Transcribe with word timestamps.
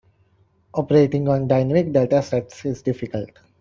Operating 0.73 1.29
on 1.29 1.47
dynamic 1.47 1.93
data 1.93 2.23
sets 2.23 2.65
is 2.65 2.81
difficult. 2.81 3.29